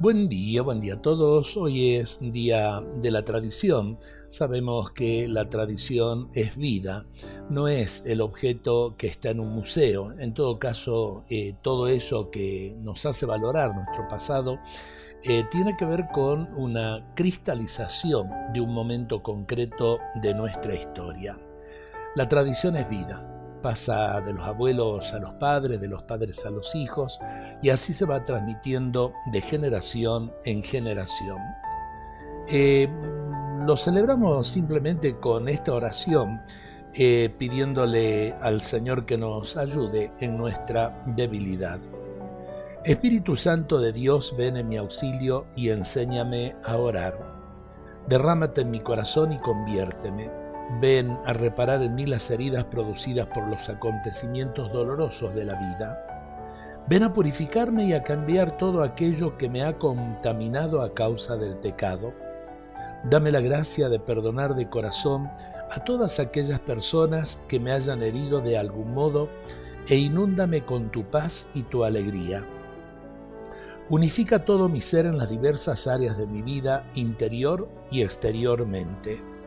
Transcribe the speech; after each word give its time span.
Buen 0.00 0.28
día, 0.28 0.62
buen 0.62 0.80
día 0.80 0.94
a 0.94 1.02
todos. 1.02 1.56
Hoy 1.56 1.96
es 1.96 2.20
día 2.20 2.80
de 3.02 3.10
la 3.10 3.24
tradición. 3.24 3.98
Sabemos 4.28 4.92
que 4.92 5.26
la 5.26 5.48
tradición 5.48 6.30
es 6.34 6.56
vida, 6.56 7.04
no 7.50 7.66
es 7.66 8.04
el 8.06 8.20
objeto 8.20 8.94
que 8.96 9.08
está 9.08 9.30
en 9.30 9.40
un 9.40 9.52
museo. 9.52 10.12
En 10.12 10.34
todo 10.34 10.60
caso, 10.60 11.24
eh, 11.30 11.56
todo 11.62 11.88
eso 11.88 12.30
que 12.30 12.76
nos 12.78 13.04
hace 13.06 13.26
valorar 13.26 13.74
nuestro 13.74 14.06
pasado 14.06 14.60
eh, 15.24 15.42
tiene 15.50 15.76
que 15.76 15.84
ver 15.84 16.06
con 16.14 16.48
una 16.54 17.12
cristalización 17.16 18.28
de 18.54 18.60
un 18.60 18.72
momento 18.72 19.20
concreto 19.20 19.98
de 20.22 20.32
nuestra 20.32 20.76
historia. 20.76 21.36
La 22.14 22.28
tradición 22.28 22.76
es 22.76 22.88
vida, 22.88 23.37
pasa 23.60 24.20
de 24.20 24.32
los 24.32 24.46
abuelos 24.46 25.12
a 25.12 25.18
los 25.18 25.34
padres, 25.34 25.80
de 25.80 25.88
los 25.88 26.02
padres 26.02 26.44
a 26.46 26.50
los 26.50 26.74
hijos, 26.74 27.18
y 27.62 27.70
así 27.70 27.92
se 27.92 28.06
va 28.06 28.24
transmitiendo 28.24 29.12
de 29.32 29.40
generación 29.40 30.32
en 30.44 30.62
generación. 30.62 31.38
Eh, 32.50 32.88
lo 33.66 33.76
celebramos 33.76 34.48
simplemente 34.48 35.16
con 35.16 35.48
esta 35.48 35.74
oración, 35.74 36.40
eh, 36.94 37.34
pidiéndole 37.36 38.32
al 38.40 38.62
Señor 38.62 39.04
que 39.04 39.18
nos 39.18 39.56
ayude 39.56 40.12
en 40.20 40.36
nuestra 40.36 41.02
debilidad. 41.06 41.80
Espíritu 42.84 43.36
Santo 43.36 43.78
de 43.78 43.92
Dios, 43.92 44.34
ven 44.38 44.56
en 44.56 44.68
mi 44.68 44.76
auxilio 44.76 45.46
y 45.54 45.70
enséñame 45.70 46.56
a 46.64 46.76
orar. 46.76 47.38
Derrámate 48.08 48.62
en 48.62 48.70
mi 48.70 48.80
corazón 48.80 49.32
y 49.32 49.38
conviérteme 49.38 50.47
Ven 50.80 51.18
a 51.24 51.32
reparar 51.32 51.82
en 51.82 51.94
mí 51.94 52.04
las 52.04 52.30
heridas 52.30 52.64
producidas 52.64 53.26
por 53.26 53.46
los 53.46 53.68
acontecimientos 53.70 54.70
dolorosos 54.70 55.34
de 55.34 55.46
la 55.46 55.54
vida. 55.54 56.04
Ven 56.88 57.02
a 57.02 57.12
purificarme 57.12 57.86
y 57.86 57.94
a 57.94 58.02
cambiar 58.02 58.56
todo 58.56 58.82
aquello 58.82 59.38
que 59.38 59.48
me 59.48 59.62
ha 59.62 59.78
contaminado 59.78 60.82
a 60.82 60.92
causa 60.92 61.36
del 61.36 61.56
pecado. 61.56 62.12
Dame 63.04 63.32
la 63.32 63.40
gracia 63.40 63.88
de 63.88 63.98
perdonar 63.98 64.54
de 64.54 64.68
corazón 64.68 65.30
a 65.70 65.84
todas 65.84 66.20
aquellas 66.20 66.60
personas 66.60 67.40
que 67.48 67.60
me 67.60 67.72
hayan 67.72 68.02
herido 68.02 68.40
de 68.40 68.58
algún 68.58 68.92
modo 68.92 69.30
e 69.88 69.96
inúndame 69.96 70.64
con 70.66 70.90
tu 70.90 71.04
paz 71.04 71.48
y 71.54 71.62
tu 71.62 71.84
alegría. 71.84 72.44
Unifica 73.88 74.44
todo 74.44 74.68
mi 74.68 74.82
ser 74.82 75.06
en 75.06 75.16
las 75.16 75.30
diversas 75.30 75.86
áreas 75.86 76.18
de 76.18 76.26
mi 76.26 76.42
vida, 76.42 76.84
interior 76.94 77.70
y 77.90 78.02
exteriormente. 78.02 79.37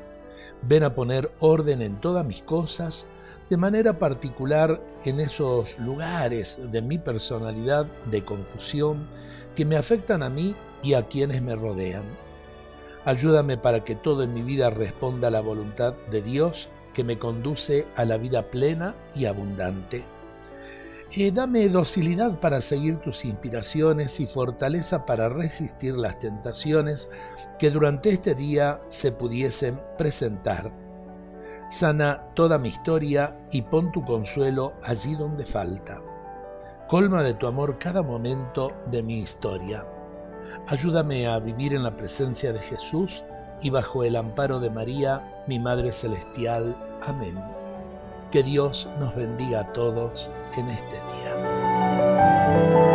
Ven 0.62 0.84
a 0.84 0.94
poner 0.94 1.32
orden 1.40 1.82
en 1.82 2.00
todas 2.00 2.26
mis 2.26 2.42
cosas, 2.42 3.08
de 3.50 3.58
manera 3.58 4.00
particular 4.00 4.82
en 5.06 5.20
esos 5.20 5.78
lugares 5.80 6.58
de 6.72 6.82
mi 6.82 6.98
personalidad 6.98 7.86
de 8.06 8.24
confusión 8.24 9.08
que 9.56 9.66
me 9.66 9.76
afectan 9.76 10.24
a 10.24 10.30
mí 10.30 10.56
y 10.82 10.94
a 10.94 11.08
quienes 11.08 11.42
me 11.42 11.56
rodean. 11.56 12.06
Ayúdame 13.04 13.58
para 13.58 13.84
que 13.84 13.96
todo 13.96 14.24
en 14.24 14.34
mi 14.34 14.42
vida 14.42 14.70
responda 14.70 15.30
a 15.30 15.32
la 15.32 15.42
voluntad 15.42 15.96
de 16.12 16.22
Dios 16.22 16.70
que 16.94 17.04
me 17.04 17.18
conduce 17.18 17.88
a 17.96 18.06
la 18.06 18.18
vida 18.18 18.52
plena 18.52 18.96
y 19.16 19.26
abundante. 19.26 20.04
Eh, 21.14 21.30
dame 21.30 21.68
docilidad 21.68 22.40
para 22.40 22.62
seguir 22.62 23.00
tus 23.00 23.26
inspiraciones 23.26 24.22
y 24.22 24.28
fortaleza 24.28 25.06
para 25.06 25.28
resistir 25.28 25.98
las 25.98 26.20
tentaciones 26.20 27.10
que 27.60 27.70
durante 27.70 28.12
este 28.12 28.34
día 28.34 28.80
se 28.88 29.12
pudiesen 29.12 29.78
presentar. 29.98 30.72
Sana 31.70 32.34
toda 32.34 32.58
mi 32.58 32.70
historia 32.70 33.38
y 33.52 33.62
pon 33.62 33.92
tu 33.92 34.06
consuelo 34.06 34.72
allí 34.84 35.16
donde 35.16 35.44
falta. 35.44 36.02
Colma 36.88 37.24
de 37.24 37.34
tu 37.34 37.46
amor 37.46 37.78
cada 37.78 38.02
momento 38.02 38.72
de 38.90 39.04
mi 39.04 39.20
historia. 39.20 39.86
Ayúdame 40.68 41.28
a 41.28 41.40
vivir 41.40 41.74
en 41.74 41.84
la 41.84 41.98
presencia 41.98 42.54
de 42.54 42.60
Jesús 42.60 43.22
y 43.62 43.70
bajo 43.70 44.06
el 44.06 44.16
amparo 44.16 44.62
de 44.62 44.70
María, 44.70 45.44
mi 45.46 45.60
Madre 45.60 45.92
Celestial. 45.92 46.74
Amén. 47.02 47.61
Que 48.32 48.44
Dios 48.44 48.88
nos 48.98 49.14
bendiga 49.14 49.60
a 49.60 49.74
todos 49.74 50.32
en 50.58 50.70
este 50.70 50.96
día. 50.96 52.91